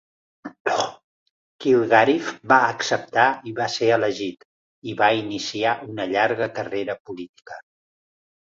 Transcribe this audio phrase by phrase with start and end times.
[1.65, 4.47] Kilgariff va acceptar i va ser elegit,
[4.93, 7.63] i va iniciar una llarga carrera política.